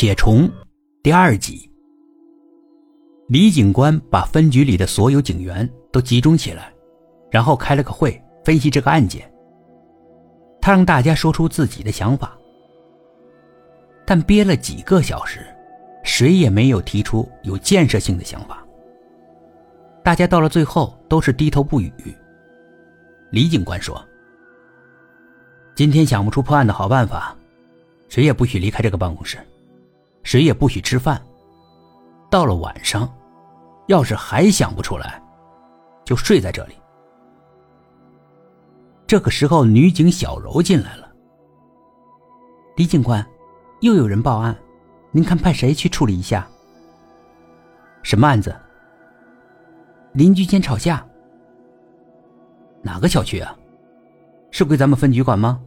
[0.00, 0.48] 且虫
[1.02, 1.68] 第二集。
[3.26, 6.72] 李警官把分局里的所有警员都集中起来，
[7.32, 9.28] 然后开了个会，分析这个案件。
[10.60, 12.38] 他让大家说出自己的想法，
[14.06, 15.44] 但憋了几个小时，
[16.04, 18.64] 谁也没有提出有建设性的想法。
[20.04, 21.92] 大家到了最后都是低头不语。
[23.32, 24.00] 李警官说
[25.74, 27.36] ：“今天想不出破案的好办法，
[28.08, 29.36] 谁也不许离开这个办公室。”
[30.22, 31.20] 谁也不许吃饭。
[32.30, 33.08] 到了晚上，
[33.86, 35.22] 要是还想不出来，
[36.04, 36.74] 就睡在这里。
[39.06, 41.10] 这个时候，女警小柔进来了。
[42.76, 43.26] 李警官，
[43.80, 44.54] 又有人报案，
[45.10, 46.46] 您看派谁去处理一下？
[48.02, 48.54] 什么案子？
[50.12, 51.04] 邻居间吵架。
[52.82, 53.56] 哪个小区啊？
[54.50, 55.60] 是归咱们分局管吗？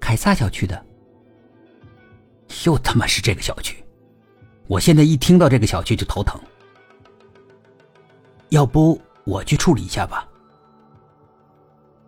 [0.00, 0.84] 凯撒小区的。
[2.64, 3.82] 又他妈是这个小区，
[4.66, 6.40] 我现在一听到这个小区就头疼。
[8.50, 10.28] 要不我去处理一下吧？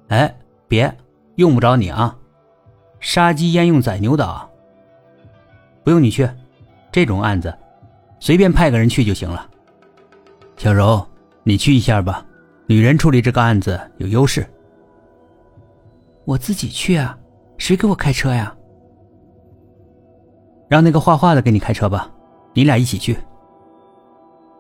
[0.09, 0.37] 哎，
[0.69, 0.95] 别，
[1.37, 2.17] 用不着你啊。
[3.01, 4.51] 杀鸡焉用宰牛刀？
[5.83, 6.29] 不用你去，
[6.93, 7.55] 这种案子
[8.21, 9.51] 随便派个人去就行了。
[10.57, 11.07] 小柔，
[11.43, 12.25] 你去一下吧，
[12.67, 14.47] 女人处理这个案子有优势。
[16.25, 17.19] 我自己去啊，
[17.59, 18.55] 谁给我开车呀？
[20.75, 22.11] 让那个画画的给你开车吧，
[22.53, 23.17] 你俩一起去。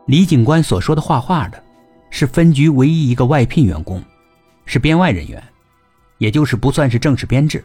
[0.06, 1.60] 李警官所说的画画的，
[2.08, 4.00] 是分局唯一一个外聘员工，
[4.64, 5.42] 是编外人员，
[6.18, 7.64] 也就是不算是正式编制。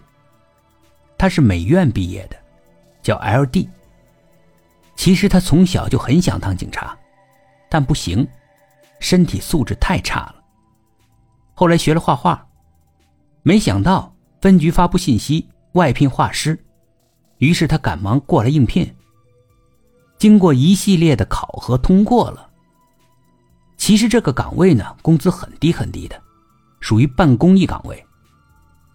[1.15, 2.35] 他是美院毕业的，
[3.03, 3.69] 叫 L.D。
[4.95, 6.97] 其实他从小就很想当警察，
[7.69, 8.27] 但不行，
[8.99, 10.35] 身体素质太差了。
[11.53, 12.43] 后来学了画画，
[13.43, 14.11] 没想到
[14.41, 16.57] 分局发布信息外聘画师。
[17.39, 18.89] 于是他赶忙过来应聘。
[20.17, 22.49] 经过一系列的考核，通过了。
[23.77, 26.21] 其实这个岗位呢，工资很低很低的，
[26.81, 28.05] 属于半公益岗位。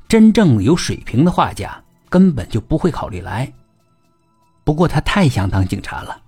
[0.06, 3.50] 真正有水平的画家根本就不会考虑来。
[4.62, 6.20] 不过他太想当警察了，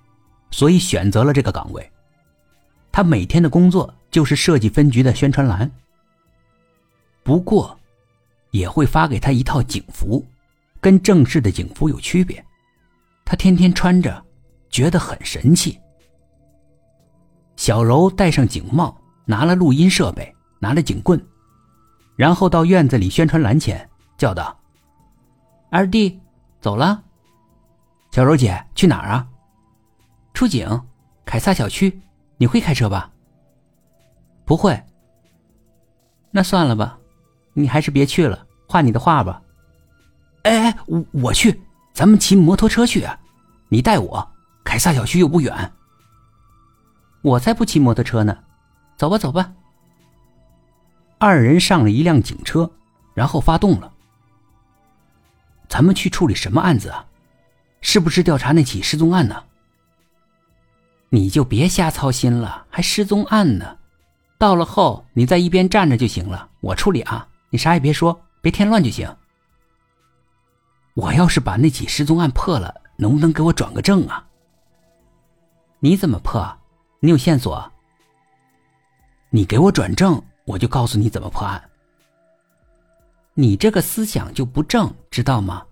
[0.51, 1.93] 所以选择了这个岗位。
[2.91, 5.71] 他每天的工作就是设计分局的宣传栏。
[7.23, 7.79] 不过，
[8.53, 10.25] 也会发给他一套警服。
[10.87, 12.41] 跟正式的警服有区别，
[13.25, 14.25] 他天天穿着，
[14.71, 15.77] 觉得很神气。
[17.57, 21.21] 小柔戴上警帽，拿了录音设备，拿了警棍，
[22.15, 24.57] 然后到院子里宣传栏前叫道
[25.73, 26.21] ：“二弟，
[26.61, 27.03] 走了。”
[28.13, 29.27] 小柔姐去哪儿啊？
[30.35, 30.69] 出警，
[31.25, 32.01] 凯撒小区。
[32.37, 33.11] 你会开车吧？
[34.45, 34.81] 不会。
[36.31, 36.97] 那算了吧，
[37.55, 39.43] 你还是别去了，画你的画吧。
[40.47, 41.61] 哎哎，我我去，
[41.93, 43.19] 咱们骑摩托车去啊！
[43.69, 44.31] 你带我，
[44.63, 45.73] 凯撒小区又不远。
[47.21, 48.39] 我才不骑摩托车呢，
[48.97, 49.53] 走吧走吧。
[51.19, 52.71] 二人上了一辆警车，
[53.13, 53.93] 然后发动了。
[55.69, 57.05] 咱们去处理什么案子啊？
[57.81, 59.43] 是不是调查那起失踪案呢？
[61.09, 63.79] 你就别瞎操心了，还失踪案呢？
[64.39, 69.13] 到了后你在一边站着就行了，我处理啊，你啥也别说，别添乱就行。
[70.97, 74.27] 我要是把那起失踪案破了，能不能给我转个正啊？
[75.79, 76.57] 你怎么破？
[77.01, 77.71] 你有线索？
[79.29, 81.63] 你给我转正，我就告诉你怎么破案。
[83.35, 85.67] 你这个思想就不正，知道吗？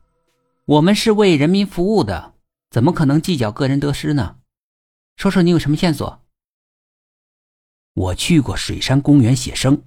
[0.66, 2.34] 我们是为人民服务的，
[2.68, 4.36] 怎么可能计较个人得失呢？
[5.16, 6.20] 说说你有什么线索？
[7.94, 9.82] 我去过水山公园写生，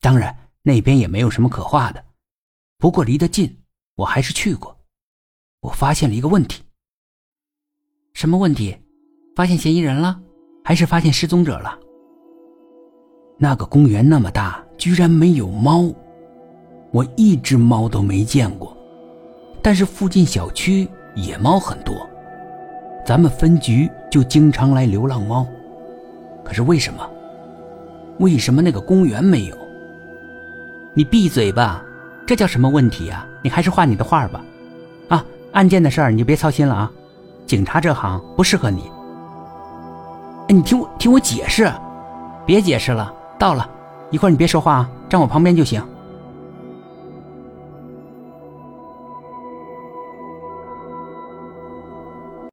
[0.00, 2.02] 当然那边也没有什么可画的，
[2.78, 3.61] 不过离得近。
[3.94, 4.76] 我还是去过，
[5.60, 6.62] 我发现了一个问题。
[8.14, 8.76] 什么问题？
[9.34, 10.20] 发现嫌疑人了，
[10.64, 11.78] 还是发现失踪者了？
[13.38, 15.92] 那个公园那么大，居然没有猫，
[16.92, 18.76] 我一只猫都没见过。
[19.62, 22.08] 但是附近小区野猫很多，
[23.06, 25.46] 咱们分局就经常来流浪猫。
[26.44, 27.08] 可是为什么？
[28.18, 29.56] 为什么那个公园没有？
[30.94, 31.84] 你闭嘴吧！
[32.26, 33.26] 这叫什么问题呀？
[33.42, 34.40] 你还是画你的画吧，
[35.08, 36.90] 啊，案件的事儿你就别操心了啊，
[37.46, 38.90] 警察这行不适合你。
[40.48, 41.70] 哎，你听我听我解释，
[42.46, 43.68] 别解释了，到了，
[44.10, 45.84] 一会儿你别说话啊，站我旁边就行。